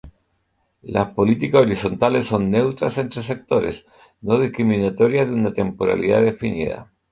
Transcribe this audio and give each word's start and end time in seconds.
Las 0.81 1.13
políticas 1.13 1.61
horizontales 1.61 2.25
son 2.25 2.49
neutras 2.49 2.97
entre 2.97 3.21
sectores, 3.21 3.85
no 4.19 4.39
discriminatorias 4.39 5.27
y 5.27 5.29
de 5.29 5.35
una 5.35 5.53
temporalidad 5.53 6.23
definida. 6.23 6.91